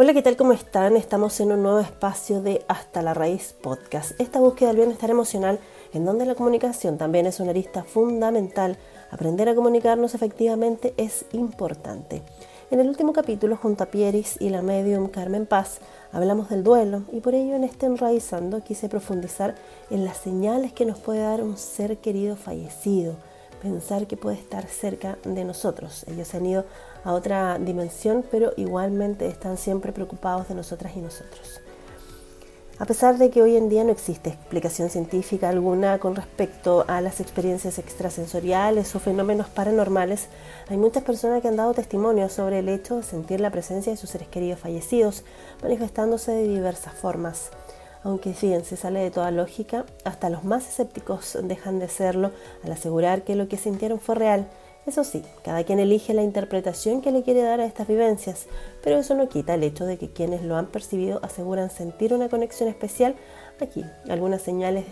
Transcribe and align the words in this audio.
Hola, 0.00 0.14
¿qué 0.14 0.22
tal? 0.22 0.36
¿Cómo 0.36 0.52
están? 0.52 0.96
Estamos 0.96 1.40
en 1.40 1.50
un 1.50 1.64
nuevo 1.64 1.80
espacio 1.80 2.40
de 2.40 2.64
Hasta 2.68 3.02
la 3.02 3.14
Raíz 3.14 3.52
Podcast. 3.52 4.12
Esta 4.20 4.38
búsqueda 4.38 4.68
del 4.68 4.76
bienestar 4.76 5.10
emocional 5.10 5.58
en 5.92 6.04
donde 6.04 6.24
la 6.24 6.36
comunicación 6.36 6.98
también 6.98 7.26
es 7.26 7.40
una 7.40 7.50
arista 7.50 7.82
fundamental. 7.82 8.78
Aprender 9.10 9.48
a 9.48 9.56
comunicarnos 9.56 10.14
efectivamente 10.14 10.94
es 10.98 11.24
importante. 11.32 12.22
En 12.70 12.78
el 12.78 12.88
último 12.88 13.12
capítulo, 13.12 13.56
junto 13.56 13.82
a 13.82 13.88
Pieris 13.88 14.36
y 14.40 14.50
la 14.50 14.62
medium 14.62 15.08
Carmen 15.08 15.46
Paz, 15.46 15.80
hablamos 16.12 16.48
del 16.48 16.62
duelo 16.62 17.02
y 17.12 17.18
por 17.18 17.34
ello 17.34 17.56
en 17.56 17.64
este 17.64 17.86
Enraizando 17.86 18.62
quise 18.62 18.88
profundizar 18.88 19.56
en 19.90 20.04
las 20.04 20.18
señales 20.18 20.72
que 20.72 20.86
nos 20.86 21.00
puede 21.00 21.22
dar 21.22 21.42
un 21.42 21.56
ser 21.56 21.98
querido 21.98 22.36
fallecido, 22.36 23.16
pensar 23.60 24.06
que 24.06 24.16
puede 24.16 24.36
estar 24.36 24.68
cerca 24.68 25.18
de 25.24 25.42
nosotros. 25.42 26.04
Ellos 26.06 26.32
han 26.36 26.46
ido 26.46 26.66
a 27.08 27.14
otra 27.14 27.58
dimensión, 27.58 28.22
pero 28.30 28.52
igualmente 28.58 29.28
están 29.28 29.56
siempre 29.56 29.92
preocupados 29.92 30.46
de 30.48 30.54
nosotras 30.54 30.94
y 30.94 31.00
nosotros. 31.00 31.62
A 32.78 32.84
pesar 32.84 33.16
de 33.16 33.30
que 33.30 33.40
hoy 33.40 33.56
en 33.56 33.70
día 33.70 33.82
no 33.82 33.92
existe 33.92 34.28
explicación 34.28 34.90
científica 34.90 35.48
alguna 35.48 35.98
con 36.00 36.14
respecto 36.14 36.84
a 36.86 37.00
las 37.00 37.20
experiencias 37.20 37.78
extrasensoriales 37.78 38.94
o 38.94 39.00
fenómenos 39.00 39.48
paranormales, 39.48 40.28
hay 40.68 40.76
muchas 40.76 41.02
personas 41.02 41.40
que 41.40 41.48
han 41.48 41.56
dado 41.56 41.72
testimonio 41.72 42.28
sobre 42.28 42.58
el 42.58 42.68
hecho 42.68 42.96
de 42.96 43.02
sentir 43.02 43.40
la 43.40 43.50
presencia 43.50 43.90
de 43.90 43.96
sus 43.96 44.10
seres 44.10 44.28
queridos 44.28 44.60
fallecidos, 44.60 45.24
manifestándose 45.62 46.32
de 46.32 46.46
diversas 46.46 46.92
formas 46.92 47.50
aunque 48.04 48.32
fíjense, 48.32 48.76
sale 48.76 49.00
de 49.00 49.10
toda 49.10 49.30
lógica, 49.30 49.84
hasta 50.04 50.30
los 50.30 50.44
más 50.44 50.66
escépticos 50.68 51.36
dejan 51.42 51.78
de 51.78 51.88
serlo 51.88 52.30
al 52.64 52.72
asegurar 52.72 53.22
que 53.22 53.34
lo 53.34 53.48
que 53.48 53.56
sintieron 53.56 54.00
fue 54.00 54.14
real. 54.14 54.48
Eso 54.88 55.04
sí, 55.04 55.22
cada 55.44 55.64
quien 55.64 55.80
elige 55.80 56.14
la 56.14 56.22
interpretación 56.22 57.02
que 57.02 57.12
le 57.12 57.22
quiere 57.22 57.42
dar 57.42 57.60
a 57.60 57.66
estas 57.66 57.86
vivencias, 57.86 58.46
pero 58.82 58.96
eso 58.96 59.14
no 59.14 59.28
quita 59.28 59.52
el 59.52 59.62
hecho 59.62 59.84
de 59.84 59.98
que 59.98 60.08
quienes 60.08 60.42
lo 60.42 60.56
han 60.56 60.64
percibido 60.64 61.20
aseguran 61.22 61.68
sentir 61.68 62.14
una 62.14 62.30
conexión 62.30 62.70
especial. 62.70 63.14
Aquí, 63.60 63.84
algunas 64.08 64.40
señales 64.40 64.86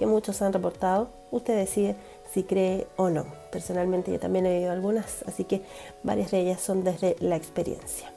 que 0.00 0.06
muchos 0.06 0.42
han 0.42 0.52
reportado, 0.52 1.10
usted 1.30 1.56
decide 1.56 1.94
si 2.34 2.42
cree 2.42 2.88
o 2.96 3.08
no. 3.08 3.24
Personalmente 3.52 4.10
yo 4.10 4.18
también 4.18 4.46
he 4.46 4.58
oído 4.58 4.72
algunas, 4.72 5.22
así 5.28 5.44
que 5.44 5.62
varias 6.02 6.32
de 6.32 6.40
ellas 6.40 6.60
son 6.60 6.82
desde 6.82 7.14
la 7.20 7.36
experiencia 7.36 8.10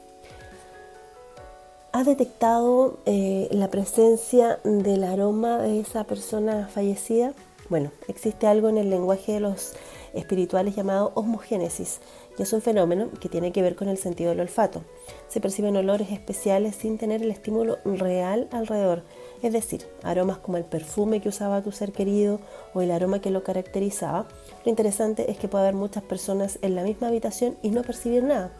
ha 1.92 2.04
detectado 2.04 2.98
eh, 3.04 3.48
la 3.50 3.68
presencia 3.68 4.60
del 4.62 5.02
aroma 5.02 5.58
de 5.58 5.80
esa 5.80 6.04
persona 6.04 6.68
fallecida? 6.72 7.32
Bueno, 7.68 7.90
existe 8.06 8.46
algo 8.46 8.68
en 8.68 8.78
el 8.78 8.90
lenguaje 8.90 9.32
de 9.32 9.40
los 9.40 9.72
espirituales 10.14 10.76
llamado 10.76 11.12
osmogénesis, 11.14 12.00
y 12.38 12.42
es 12.42 12.52
un 12.52 12.62
fenómeno 12.62 13.10
que 13.20 13.28
tiene 13.28 13.52
que 13.52 13.62
ver 13.62 13.76
con 13.76 13.88
el 13.88 13.98
sentido 13.98 14.30
del 14.30 14.40
olfato. 14.40 14.82
Se 15.28 15.40
perciben 15.40 15.76
olores 15.76 16.10
especiales 16.10 16.76
sin 16.76 16.98
tener 16.98 17.22
el 17.22 17.30
estímulo 17.30 17.78
real 17.84 18.48
alrededor, 18.52 19.04
es 19.42 19.52
decir, 19.52 19.86
aromas 20.02 20.38
como 20.38 20.56
el 20.56 20.64
perfume 20.64 21.20
que 21.20 21.28
usaba 21.28 21.62
tu 21.62 21.72
ser 21.72 21.92
querido 21.92 22.40
o 22.74 22.80
el 22.80 22.90
aroma 22.90 23.20
que 23.20 23.30
lo 23.30 23.42
caracterizaba. 23.42 24.26
Lo 24.64 24.70
interesante 24.70 25.30
es 25.30 25.38
que 25.38 25.48
puede 25.48 25.64
haber 25.64 25.74
muchas 25.74 26.02
personas 26.02 26.58
en 26.62 26.74
la 26.74 26.82
misma 26.82 27.08
habitación 27.08 27.56
y 27.62 27.70
no 27.70 27.82
percibir 27.82 28.22
nada 28.22 28.52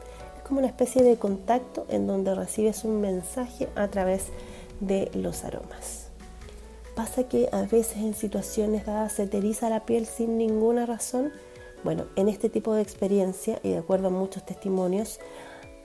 como 0.50 0.58
una 0.58 0.68
especie 0.68 1.04
de 1.04 1.16
contacto 1.16 1.86
en 1.90 2.08
donde 2.08 2.34
recibes 2.34 2.82
un 2.82 3.00
mensaje 3.00 3.68
a 3.76 3.86
través 3.86 4.30
de 4.80 5.08
los 5.14 5.44
aromas. 5.44 6.09
Pasa 7.00 7.24
que 7.24 7.48
a 7.50 7.62
veces 7.62 7.96
en 7.96 8.12
situaciones 8.12 8.84
dadas 8.84 9.14
se 9.14 9.26
te 9.26 9.38
eriza 9.38 9.70
la 9.70 9.86
piel 9.86 10.04
sin 10.04 10.36
ninguna 10.36 10.84
razón. 10.84 11.32
Bueno, 11.82 12.04
en 12.14 12.28
este 12.28 12.50
tipo 12.50 12.74
de 12.74 12.82
experiencia 12.82 13.58
y 13.62 13.70
de 13.70 13.78
acuerdo 13.78 14.08
a 14.08 14.10
muchos 14.10 14.44
testimonios, 14.44 15.18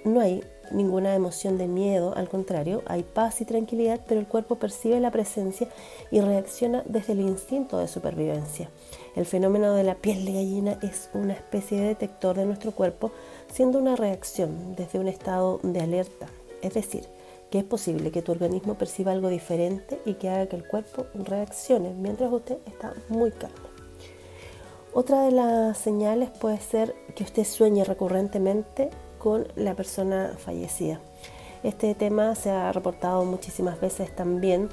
no 0.03 0.19
hay 0.19 0.43
ninguna 0.71 1.15
emoción 1.15 1.57
de 1.57 1.69
miedo, 1.69 2.13
al 2.17 2.27
contrario, 2.27 2.83
hay 2.85 3.03
paz 3.03 3.39
y 3.39 3.45
tranquilidad, 3.45 4.01
pero 4.05 4.19
el 4.19 4.27
cuerpo 4.27 4.57
percibe 4.57 4.99
la 4.99 5.09
presencia 5.09 5.69
y 6.11 6.19
reacciona 6.19 6.83
desde 6.85 7.13
el 7.13 7.21
instinto 7.21 7.77
de 7.77 7.87
supervivencia. 7.87 8.69
El 9.15 9.25
fenómeno 9.25 9.73
de 9.73 9.85
la 9.85 9.95
piel 9.95 10.25
de 10.25 10.33
gallina 10.33 10.79
es 10.81 11.09
una 11.13 11.31
especie 11.31 11.79
de 11.79 11.87
detector 11.87 12.35
de 12.35 12.45
nuestro 12.45 12.73
cuerpo, 12.73 13.13
siendo 13.53 13.79
una 13.79 13.95
reacción 13.95 14.75
desde 14.75 14.99
un 14.99 15.07
estado 15.07 15.61
de 15.63 15.79
alerta, 15.79 16.27
es 16.61 16.73
decir, 16.73 17.14
es 17.59 17.63
posible 17.63 18.11
que 18.11 18.21
tu 18.21 18.31
organismo 18.31 18.75
perciba 18.75 19.11
algo 19.11 19.29
diferente 19.29 19.99
y 20.05 20.15
que 20.15 20.29
haga 20.29 20.47
que 20.47 20.55
el 20.55 20.67
cuerpo 20.67 21.07
reaccione 21.13 21.93
mientras 21.93 22.31
usted 22.31 22.57
está 22.65 22.93
muy 23.09 23.31
calmo. 23.31 23.55
Otra 24.93 25.23
de 25.23 25.31
las 25.31 25.77
señales 25.77 26.29
puede 26.29 26.59
ser 26.59 26.95
que 27.15 27.23
usted 27.23 27.43
sueñe 27.43 27.83
recurrentemente 27.83 28.89
con 29.19 29.47
la 29.55 29.75
persona 29.75 30.35
fallecida. 30.37 31.01
Este 31.63 31.95
tema 31.95 32.35
se 32.35 32.51
ha 32.51 32.71
reportado 32.71 33.25
muchísimas 33.25 33.81
veces 33.81 34.15
también 34.15 34.69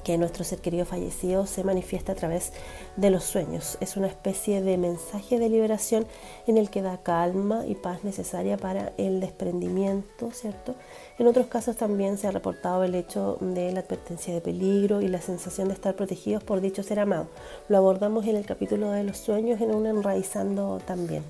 que 0.00 0.18
nuestro 0.18 0.44
ser 0.44 0.60
querido 0.60 0.84
fallecido 0.84 1.46
se 1.46 1.64
manifiesta 1.64 2.12
a 2.12 2.14
través 2.14 2.52
de 2.96 3.10
los 3.10 3.24
sueños. 3.24 3.78
Es 3.80 3.96
una 3.96 4.06
especie 4.06 4.62
de 4.62 4.76
mensaje 4.76 5.38
de 5.38 5.48
liberación 5.48 6.06
en 6.46 6.58
el 6.58 6.70
que 6.70 6.82
da 6.82 6.98
calma 6.98 7.66
y 7.66 7.74
paz 7.74 8.04
necesaria 8.04 8.56
para 8.56 8.92
el 8.96 9.20
desprendimiento, 9.20 10.30
¿cierto? 10.32 10.74
En 11.18 11.26
otros 11.26 11.46
casos 11.46 11.76
también 11.76 12.18
se 12.18 12.26
ha 12.26 12.30
reportado 12.30 12.84
el 12.84 12.94
hecho 12.94 13.38
de 13.40 13.72
la 13.72 13.80
advertencia 13.80 14.34
de 14.34 14.40
peligro 14.40 15.00
y 15.00 15.08
la 15.08 15.20
sensación 15.20 15.68
de 15.68 15.74
estar 15.74 15.96
protegidos 15.96 16.42
por 16.42 16.60
dicho 16.60 16.82
ser 16.82 17.00
amado. 17.00 17.28
Lo 17.68 17.78
abordamos 17.78 18.26
en 18.26 18.36
el 18.36 18.46
capítulo 18.46 18.90
de 18.90 19.04
los 19.04 19.18
sueños 19.18 19.60
en 19.60 19.74
un 19.74 19.86
enraizando 19.86 20.80
también 20.86 21.22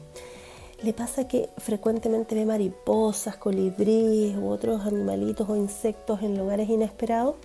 le 0.83 0.95
pasa 0.95 1.29
que 1.29 1.51
frecuentemente 1.59 2.35
ve 2.35 2.47
mariposas, 2.47 3.37
colibríes 3.37 4.37
u 4.37 4.49
otros 4.49 4.87
animalitos 4.87 5.49
o 5.49 5.57
insectos 5.57 6.23
en 6.23 6.39
lugares 6.39 6.71
inesperados. 6.71 7.37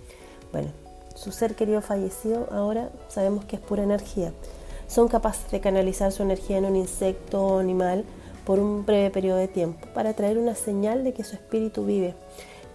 Bueno, 0.52 0.68
su 1.16 1.32
ser 1.32 1.54
querido 1.54 1.80
fallecido 1.80 2.46
ahora 2.52 2.90
sabemos 3.08 3.44
que 3.44 3.56
es 3.56 3.62
pura 3.62 3.82
energía. 3.82 4.32
Son 4.86 5.08
capaces 5.08 5.50
de 5.50 5.60
canalizar 5.60 6.12
su 6.12 6.22
energía 6.22 6.58
en 6.58 6.66
un 6.66 6.76
insecto 6.76 7.44
o 7.44 7.58
animal 7.58 8.04
por 8.44 8.60
un 8.60 8.86
breve 8.86 9.10
periodo 9.10 9.38
de 9.38 9.48
tiempo 9.48 9.88
para 9.94 10.12
traer 10.12 10.38
una 10.38 10.54
señal 10.54 11.02
de 11.02 11.12
que 11.12 11.24
su 11.24 11.34
espíritu 11.34 11.84
vive. 11.84 12.14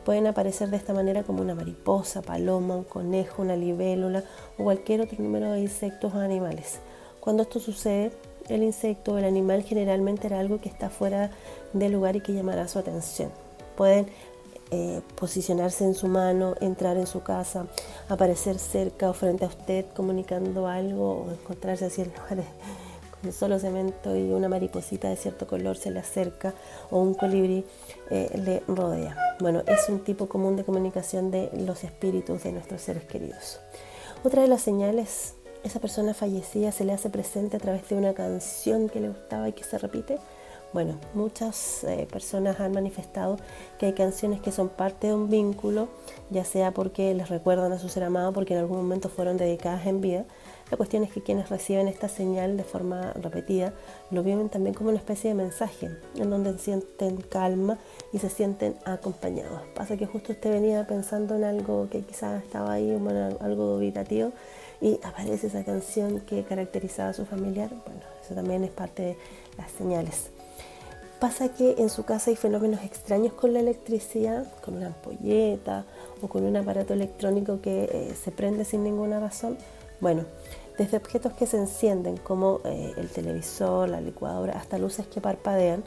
Pueden 0.04 0.28
aparecer 0.28 0.70
de 0.70 0.78
esta 0.78 0.94
manera 0.94 1.24
como 1.24 1.42
una 1.42 1.56
mariposa, 1.56 2.22
paloma, 2.22 2.76
un 2.76 2.84
conejo, 2.84 3.44
una 3.44 3.56
libélula 3.56 4.24
o 4.58 4.64
cualquier 4.64 5.02
otro 5.02 5.18
número 5.24 5.52
de 5.52 5.62
insectos 5.62 6.14
o 6.14 6.20
animales. 6.20 6.80
Cuando 7.20 7.44
esto 7.44 7.60
sucede, 7.60 8.12
el 8.50 8.64
insecto 8.64 9.14
o 9.14 9.18
el 9.20 9.26
animal 9.26 9.62
generalmente 9.62 10.28
era 10.28 10.40
algo 10.40 10.60
que 10.60 10.70
está 10.70 10.90
fuera 10.90 11.30
del 11.74 11.94
lugar 11.94 12.16
y 12.16 12.22
que 12.22 12.34
llamará 12.34 12.68
su 12.68 12.80
atención. 12.80 13.30
Pueden 13.78 14.08
eh, 14.72 15.02
posicionarse 15.16 15.84
en 15.84 15.94
su 15.94 16.08
mano, 16.08 16.56
entrar 16.62 16.98
en 16.98 17.08
su 17.08 17.22
casa, 17.22 17.68
aparecer 18.10 18.58
cerca 18.58 19.10
o 19.10 19.14
frente 19.14 19.46
a 19.46 19.50
usted 19.50 19.86
comunicando 19.96 20.68
algo 20.68 21.24
o 21.24 21.32
encontrarse 21.32 21.86
así 21.86 22.02
en 22.02 22.14
lugares 22.18 22.46
con 23.22 23.32
solo 23.32 23.60
cemento 23.60 24.16
y 24.16 24.32
una 24.32 24.50
mariposita 24.50 25.10
de 25.10 25.16
cierto 25.16 25.46
color 25.46 25.78
se 25.78 25.92
le 25.92 26.00
acerca 26.00 26.54
o 26.90 27.00
un 27.00 27.14
colibrí 27.14 27.66
eh, 28.10 28.32
le 28.44 28.64
rodea. 28.68 29.16
Bueno, 29.40 29.62
es 29.68 29.90
un 29.90 30.00
tipo 30.04 30.28
común 30.28 30.56
de 30.56 30.64
comunicación 30.64 31.30
de 31.30 31.50
los 31.54 31.84
espíritus 31.84 32.44
de 32.44 32.52
nuestros 32.52 32.82
seres 32.82 33.04
queridos. 33.04 33.60
Otra 34.24 34.42
de 34.42 34.48
las 34.48 34.62
señales 34.62 35.36
esa 35.64 35.80
persona 35.80 36.14
fallecida 36.14 36.72
se 36.72 36.86
le 36.86 36.94
hace 36.94 37.10
presente 37.10 37.58
a 37.58 37.60
través 37.60 37.88
de 37.88 37.96
una 37.96 38.14
canción 38.14 38.90
que 38.90 39.00
le 39.00 39.10
gustaba 39.10 39.48
y 39.50 39.54
que 39.54 39.64
se 39.64 39.78
repite. 39.78 40.18
Bueno, 40.74 40.96
muchas 41.14 41.84
eh, 41.84 42.08
personas 42.10 42.62
han 42.62 42.72
manifestado 42.72 43.38
que 43.78 43.88
hay 43.88 43.94
canciones 43.94 44.40
que 44.40 44.54
son 44.54 44.70
parte 44.70 45.08
de 45.08 45.14
un 45.14 45.30
vínculo, 45.30 45.90
ya 46.30 46.46
sea 46.46 46.72
porque 46.72 47.14
les 47.14 47.28
recuerdan 47.28 47.74
a 47.74 47.80
su 47.80 47.90
ser 47.90 48.04
amado, 48.04 48.32
porque 48.32 48.54
en 48.54 48.62
algún 48.62 48.78
momento 48.78 49.10
fueron 49.10 49.36
dedicadas 49.36 49.86
en 49.86 50.00
vida. 50.00 50.26
La 50.70 50.78
cuestión 50.78 51.04
es 51.04 51.12
que 51.12 51.22
quienes 51.22 51.50
reciben 51.50 51.90
esta 51.90 52.08
señal 52.08 52.56
de 52.56 52.64
forma 52.64 53.12
repetida 53.14 53.74
lo 54.12 54.24
viven 54.24 54.48
también 54.48 54.74
como 54.74 54.90
una 54.90 55.00
especie 55.00 55.32
de 55.32 55.36
mensaje, 55.36 55.90
en 56.16 56.30
donde 56.30 56.58
sienten 56.58 57.18
calma 57.18 57.78
y 58.14 58.20
se 58.20 58.30
sienten 58.30 58.76
acompañados. 58.86 59.62
Pasa 59.76 59.98
que 59.98 60.06
justo 60.06 60.32
usted 60.32 60.52
venía 60.52 60.88
pensando 60.88 61.36
en 61.36 61.44
algo 61.44 61.90
que 61.90 62.04
quizás 62.04 62.42
estaba 62.42 62.72
ahí, 62.72 62.90
algo 63.42 63.66
dubitativo, 63.66 64.32
y 64.80 65.00
aparece 65.04 65.48
esa 65.48 65.66
canción 65.66 66.22
que 66.22 66.44
caracterizaba 66.46 67.10
a 67.10 67.14
su 67.14 67.26
familiar, 67.26 67.70
bueno, 67.86 68.02
eso 68.24 68.34
también 68.34 68.64
es 68.64 68.72
parte 68.72 69.04
de 69.04 69.18
las 69.58 69.70
señales. 69.72 70.32
Pasa 71.22 71.50
que 71.50 71.76
en 71.78 71.92
su 71.92 72.04
casa 72.04 72.32
hay 72.32 72.36
fenómenos 72.36 72.84
extraños 72.84 73.34
con 73.34 73.54
la 73.54 73.60
electricidad, 73.60 74.52
con 74.66 74.78
una 74.78 74.88
ampolleta 74.88 75.86
o 76.20 76.28
con 76.28 76.44
un 76.44 76.58
aparato 76.58 76.96
electrónico 76.96 77.62
que 77.62 77.84
eh, 77.84 78.16
se 78.16 78.32
prende 78.32 78.66
sin 78.66 78.84
ninguna 78.84 79.20
razón. 79.20 79.56
Bueno, 80.00 80.26
desde 80.80 80.98
objetos 80.98 81.34
que 81.34 81.46
se 81.46 81.58
encienden 81.58 82.18
como 82.18 82.62
eh, 82.66 82.94
el 82.98 83.10
televisor, 83.10 83.88
la 83.88 84.02
licuadora, 84.02 84.54
hasta 84.54 84.80
luces 84.80 85.06
que 85.06 85.22
parpadean, 85.22 85.84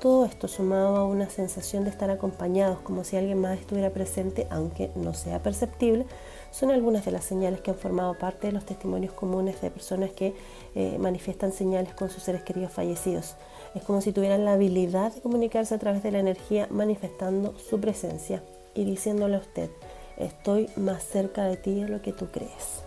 Todo 0.00 0.24
esto 0.24 0.46
sumado 0.46 0.94
a 0.94 1.04
una 1.04 1.28
sensación 1.30 1.82
de 1.82 1.90
estar 1.90 2.10
acompañados, 2.10 2.78
como 2.78 3.02
si 3.02 3.16
alguien 3.16 3.40
más 3.40 3.58
estuviera 3.58 3.90
presente, 3.90 4.46
aunque 4.50 4.92
no 4.94 5.14
sea 5.14 5.42
perceptible, 5.42 6.06
son 6.50 6.70
algunas 6.70 7.04
de 7.04 7.10
las 7.10 7.24
señales 7.24 7.60
que 7.60 7.70
han 7.70 7.76
formado 7.76 8.18
parte 8.18 8.46
de 8.46 8.52
los 8.52 8.64
testimonios 8.64 9.12
comunes 9.12 9.60
de 9.60 9.70
personas 9.70 10.10
que 10.10 10.34
eh, 10.74 10.96
manifiestan 10.98 11.52
señales 11.52 11.94
con 11.94 12.10
sus 12.10 12.22
seres 12.22 12.42
queridos 12.42 12.72
fallecidos. 12.72 13.34
Es 13.74 13.82
como 13.82 14.00
si 14.00 14.12
tuvieran 14.12 14.44
la 14.44 14.54
habilidad 14.54 15.12
de 15.12 15.20
comunicarse 15.20 15.74
a 15.74 15.78
través 15.78 16.02
de 16.02 16.10
la 16.10 16.20
energía 16.20 16.66
manifestando 16.70 17.58
su 17.58 17.80
presencia 17.80 18.42
y 18.74 18.84
diciéndole 18.84 19.36
a 19.36 19.40
usted, 19.40 19.70
estoy 20.16 20.70
más 20.76 21.02
cerca 21.02 21.44
de 21.44 21.56
ti 21.56 21.82
de 21.82 21.88
lo 21.88 22.02
que 22.02 22.12
tú 22.12 22.26
crees. 22.26 22.82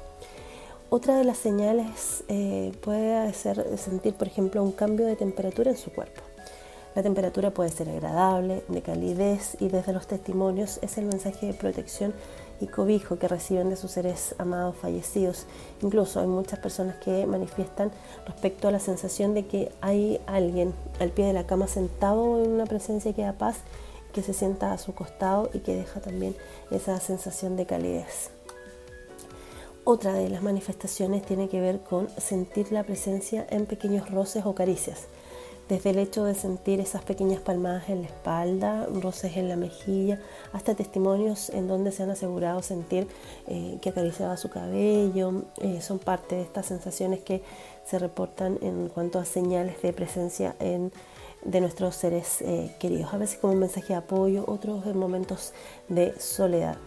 Otra 0.91 1.17
de 1.17 1.23
las 1.23 1.37
señales 1.37 2.23
eh, 2.29 2.71
puede 2.81 3.31
ser 3.33 3.77
sentir, 3.77 4.15
por 4.15 4.27
ejemplo, 4.27 4.63
un 4.63 4.71
cambio 4.71 5.05
de 5.05 5.15
temperatura 5.15 5.69
en 5.69 5.77
su 5.77 5.91
cuerpo. 5.91 6.21
La 6.95 7.03
temperatura 7.03 7.51
puede 7.51 7.69
ser 7.69 7.89
agradable, 7.89 8.63
de 8.67 8.81
calidez 8.81 9.55
y 9.59 9.67
desde 9.67 9.93
los 9.93 10.07
testimonios 10.07 10.79
es 10.81 10.97
el 10.97 11.05
mensaje 11.05 11.45
de 11.45 11.53
protección 11.53 12.13
y 12.61 12.67
cobijo 12.67 13.17
que 13.17 13.27
reciben 13.27 13.69
de 13.69 13.75
sus 13.75 13.91
seres 13.91 14.35
amados 14.37 14.75
fallecidos. 14.75 15.45
Incluso 15.81 16.19
hay 16.19 16.27
muchas 16.27 16.59
personas 16.59 16.97
que 16.97 17.25
manifiestan 17.25 17.91
respecto 18.25 18.67
a 18.67 18.71
la 18.71 18.79
sensación 18.79 19.33
de 19.33 19.45
que 19.45 19.71
hay 19.81 20.19
alguien 20.27 20.73
al 20.99 21.11
pie 21.11 21.25
de 21.25 21.33
la 21.33 21.45
cama 21.45 21.67
sentado 21.67 22.43
en 22.43 22.51
una 22.51 22.65
presencia 22.65 23.13
que 23.13 23.23
da 23.23 23.33
paz, 23.33 23.57
que 24.13 24.23
se 24.23 24.33
sienta 24.33 24.73
a 24.73 24.77
su 24.77 24.93
costado 24.93 25.49
y 25.53 25.59
que 25.59 25.75
deja 25.75 25.99
también 25.99 26.35
esa 26.71 26.99
sensación 26.99 27.55
de 27.55 27.65
calidez. 27.65 28.31
Otra 29.83 30.13
de 30.13 30.29
las 30.29 30.43
manifestaciones 30.43 31.25
tiene 31.25 31.49
que 31.49 31.61
ver 31.61 31.79
con 31.79 32.09
sentir 32.17 32.71
la 32.71 32.83
presencia 32.83 33.47
en 33.49 33.65
pequeños 33.65 34.11
roces 34.11 34.45
o 34.45 34.53
caricias. 34.53 35.07
Desde 35.69 35.91
el 35.91 35.99
hecho 35.99 36.23
de 36.23 36.33
sentir 36.33 36.79
esas 36.79 37.03
pequeñas 37.03 37.41
palmadas 37.41 37.89
en 37.89 38.01
la 38.01 38.07
espalda, 38.07 38.87
roces 38.87 39.37
en 39.37 39.49
la 39.49 39.55
mejilla, 39.55 40.19
hasta 40.51 40.73
testimonios 40.73 41.51
en 41.51 41.67
donde 41.67 41.91
se 41.91 42.01
han 42.01 42.09
asegurado 42.09 42.63
sentir 42.63 43.07
eh, 43.45 43.77
que 43.79 43.89
acariciaba 43.89 44.35
su 44.35 44.49
cabello, 44.49 45.43
eh, 45.61 45.79
son 45.81 45.99
parte 45.99 46.37
de 46.37 46.41
estas 46.41 46.65
sensaciones 46.65 47.19
que 47.19 47.43
se 47.85 47.99
reportan 47.99 48.57
en 48.63 48.89
cuanto 48.89 49.19
a 49.19 49.25
señales 49.25 49.79
de 49.83 49.93
presencia 49.93 50.55
en, 50.59 50.91
de 51.43 51.61
nuestros 51.61 51.95
seres 51.95 52.41
eh, 52.41 52.75
queridos, 52.79 53.13
a 53.13 53.17
veces 53.17 53.37
como 53.37 53.53
un 53.53 53.59
mensaje 53.59 53.89
de 53.89 53.99
apoyo, 53.99 54.45
otros 54.47 54.87
en 54.87 54.97
momentos 54.97 55.53
de 55.87 56.19
soledad. 56.19 56.79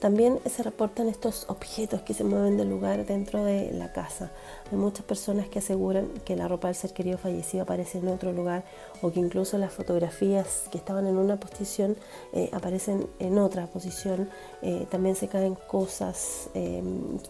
También 0.00 0.40
se 0.44 0.62
reportan 0.62 1.08
estos 1.08 1.46
objetos 1.48 2.02
que 2.02 2.12
se 2.12 2.22
mueven 2.22 2.58
del 2.58 2.68
lugar 2.68 3.06
dentro 3.06 3.42
de 3.44 3.72
la 3.72 3.92
casa. 3.92 4.30
Hay 4.70 4.76
muchas 4.76 5.06
personas 5.06 5.48
que 5.48 5.60
aseguran 5.60 6.08
que 6.24 6.36
la 6.36 6.48
ropa 6.48 6.68
del 6.68 6.74
ser 6.74 6.92
querido 6.92 7.16
fallecido 7.16 7.62
aparece 7.62 7.98
en 7.98 8.08
otro 8.08 8.32
lugar 8.32 8.64
o 9.00 9.10
que 9.10 9.20
incluso 9.20 9.56
las 9.56 9.72
fotografías 9.72 10.64
que 10.70 10.76
estaban 10.76 11.06
en 11.06 11.16
una 11.16 11.40
posición 11.40 11.96
eh, 12.34 12.50
aparecen 12.52 13.06
en 13.20 13.38
otra 13.38 13.68
posición. 13.68 14.28
Eh, 14.60 14.86
también 14.90 15.16
se 15.16 15.28
caen 15.28 15.56
cosas. 15.66 16.50
Eh, 16.52 16.82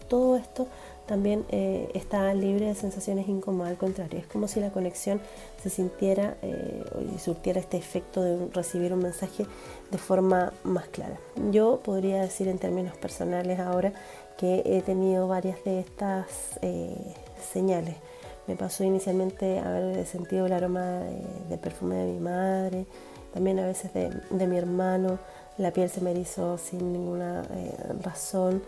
todo 0.09 0.35
esto 0.35 0.67
también 1.07 1.45
eh, 1.49 1.89
está 1.93 2.33
libre 2.33 2.67
de 2.67 2.75
sensaciones 2.75 3.27
incómodas, 3.29 3.71
al 3.71 3.77
contrario, 3.77 4.19
es 4.19 4.27
como 4.27 4.47
si 4.47 4.59
la 4.59 4.71
conexión 4.71 5.21
se 5.63 5.69
sintiera 5.69 6.37
eh, 6.41 6.83
y 7.15 7.17
surtiera 7.17 7.59
este 7.59 7.77
efecto 7.77 8.21
de 8.21 8.47
recibir 8.53 8.93
un 8.93 8.99
mensaje 8.99 9.45
de 9.89 9.97
forma 9.97 10.53
más 10.63 10.87
clara. 10.89 11.17
Yo 11.51 11.79
podría 11.83 12.21
decir 12.21 12.49
en 12.49 12.59
términos 12.59 12.95
personales 12.97 13.59
ahora 13.59 13.93
que 14.37 14.61
he 14.65 14.81
tenido 14.81 15.27
varias 15.27 15.63
de 15.63 15.79
estas 15.79 16.59
eh, 16.61 16.95
señales. 17.53 17.95
Me 18.45 18.55
pasó 18.55 18.83
inicialmente 18.83 19.59
haber 19.59 20.05
sentido 20.05 20.45
el 20.45 20.53
aroma 20.53 21.01
de, 21.49 21.57
perfume 21.57 21.95
de 21.95 22.13
mi 22.13 22.19
madre, 22.19 22.85
también 23.33 23.59
a 23.59 23.65
veces 23.65 23.93
de, 23.93 24.09
de, 24.29 24.47
mi 24.47 24.57
hermano, 24.57 25.19
la 25.57 25.71
piel 25.71 25.89
se 25.89 26.01
me 26.01 26.11
erizó 26.11 26.57
sin 26.57 26.93
ninguna 26.93 27.43
razón. 28.01 28.61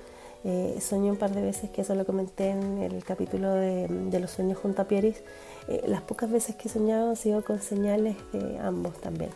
Eh, 0.46 0.78
soñé 0.80 1.12
un 1.12 1.18
par 1.18 1.32
de 1.32 1.42
veces, 1.42 1.70
que 1.70 1.82
eso 1.82 1.96
lo 1.96 2.06
comenté 2.06 2.50
en 2.50 2.78
el 2.78 3.04
capítulo 3.04 3.54
de, 3.54 4.20
los 4.20 4.32
sueños 4.32 4.58
junto 4.58 4.82
a 4.82 4.86
Pieris. 4.86 5.22
Eh, 5.68 5.84
las 5.88 6.02
pocas 6.02 6.32
veces 6.32 6.56
que 6.56 6.70
he 6.70 6.72
soñado 6.72 7.10
han 7.10 7.16
sido 7.16 7.44
con 7.44 7.62
señales 7.62 8.16
de 8.32 8.58
ambos 8.60 9.00
también. 9.02 9.32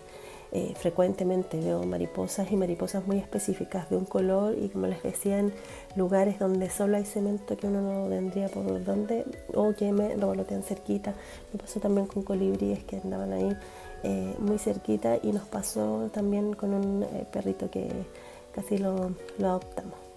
Eh, 0.56 0.74
frecuentemente 0.78 1.60
veo 1.60 1.84
mariposas 1.84 2.52
y 2.52 2.56
mariposas 2.56 3.08
muy 3.08 3.18
específicas 3.18 3.90
de 3.90 3.98
un 3.98 4.06
color 4.06 4.56
y 4.56 4.70
como 4.70 4.86
les 4.86 5.02
decía 5.02 5.40
en 5.40 5.52
lugares 5.96 6.38
donde 6.38 6.70
solo 6.70 6.96
hay 6.96 7.06
cemento 7.06 7.58
que 7.58 7.66
uno 7.66 7.82
no 7.82 8.08
vendría 8.08 8.50
por 8.50 8.84
donde 8.84 9.26
o 9.56 9.74
que 9.74 9.92
me 9.92 10.10
revolotean 10.10 10.62
cerquita. 10.62 11.16
Me 11.52 11.60
pasó 11.60 11.80
también 11.80 12.06
con 12.06 12.22
colibríes 12.22 12.84
que 12.84 12.98
andaban 12.98 13.34
ahí 13.34 13.58
muy 14.38 14.60
cerquita 14.60 15.18
y 15.24 15.32
nos 15.32 15.48
pasó 15.48 16.10
también 16.14 16.54
con 16.54 16.74
un 16.74 17.08
perrito 17.32 17.72
que 17.72 17.90
casi 18.54 18.78
lo 18.78 19.16
adoptamos. 19.40 20.13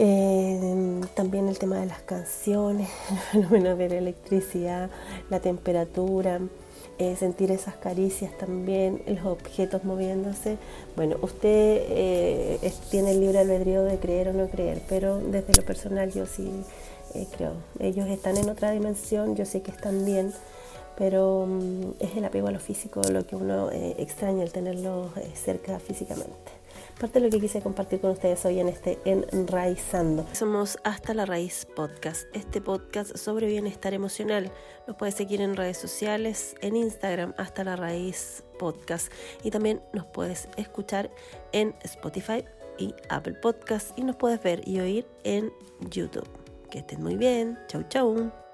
Eh, 0.00 1.00
también 1.14 1.48
el 1.48 1.58
tema 1.58 1.80
de 1.80 1.86
las 1.86 2.00
canciones, 2.02 2.88
el 3.34 3.42
fenómeno 3.48 3.76
de 3.76 3.88
la 3.88 3.96
electricidad, 3.96 4.90
la 5.28 5.40
temperatura, 5.40 6.40
eh, 6.98 7.16
sentir 7.16 7.50
esas 7.50 7.74
caricias 7.74 8.30
también, 8.38 9.02
los 9.08 9.26
objetos 9.26 9.82
moviéndose. 9.82 10.56
Bueno, 10.94 11.16
usted 11.20 11.82
eh, 11.88 12.72
tiene 12.92 13.10
el 13.10 13.20
libre 13.20 13.40
albedrío 13.40 13.82
de 13.82 13.98
creer 13.98 14.28
o 14.28 14.32
no 14.32 14.48
creer, 14.48 14.80
pero 14.88 15.18
desde 15.18 15.54
lo 15.54 15.64
personal 15.64 16.12
yo 16.12 16.26
sí 16.26 16.48
creo. 17.36 17.54
Ellos 17.80 18.06
están 18.08 18.36
en 18.36 18.48
otra 18.50 18.70
dimensión, 18.70 19.34
yo 19.34 19.44
sé 19.46 19.62
que 19.62 19.72
están 19.72 20.04
bien, 20.04 20.32
pero 20.96 21.44
mm, 21.48 21.94
es 21.98 22.16
el 22.16 22.24
apego 22.24 22.46
a 22.46 22.52
lo 22.52 22.60
físico 22.60 23.00
lo 23.10 23.26
que 23.26 23.34
uno 23.34 23.70
extraña, 23.72 24.44
el 24.44 24.52
tenerlo 24.52 25.10
cerca 25.34 25.80
físicamente 25.80 26.58
parte 26.98 27.20
de 27.20 27.26
lo 27.26 27.30
que 27.30 27.40
quise 27.40 27.62
compartir 27.62 28.00
con 28.00 28.10
ustedes 28.10 28.44
hoy 28.44 28.58
en 28.58 28.68
este 28.68 28.98
Enraizando. 29.04 30.26
Somos 30.32 30.78
Hasta 30.84 31.14
la 31.14 31.24
Raíz 31.26 31.66
Podcast, 31.76 32.26
este 32.34 32.60
podcast 32.60 33.16
sobre 33.16 33.46
bienestar 33.46 33.94
emocional. 33.94 34.50
Nos 34.86 34.96
puedes 34.96 35.14
seguir 35.14 35.40
en 35.40 35.56
redes 35.56 35.78
sociales, 35.78 36.56
en 36.60 36.76
Instagram, 36.76 37.34
Hasta 37.38 37.62
la 37.64 37.76
Raíz 37.76 38.42
Podcast. 38.58 39.12
Y 39.44 39.50
también 39.50 39.80
nos 39.92 40.06
puedes 40.06 40.48
escuchar 40.56 41.10
en 41.52 41.74
Spotify 41.82 42.44
y 42.78 42.94
Apple 43.08 43.34
Podcast. 43.34 43.96
Y 43.96 44.02
nos 44.02 44.16
puedes 44.16 44.42
ver 44.42 44.66
y 44.66 44.80
oír 44.80 45.06
en 45.24 45.52
YouTube. 45.90 46.28
Que 46.70 46.80
estén 46.80 47.02
muy 47.02 47.16
bien. 47.16 47.58
Chau, 47.68 47.84
chau. 47.88 48.47